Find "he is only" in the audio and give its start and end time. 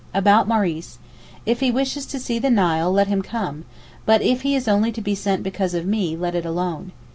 4.41-4.91